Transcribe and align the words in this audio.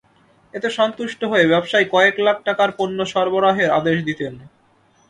এতে 0.53 0.69
সন্তুষ্ট 0.77 1.21
হয়ে 1.23 1.45
ব্যবসায়ী 1.47 1.85
কয়েক 1.93 2.15
লাখ 2.19 2.37
টাকার 2.47 2.69
পণ্য 2.77 2.99
সরবরাহের 3.13 3.69
আদেশ 3.79 3.97
দিতেন। 4.07 4.33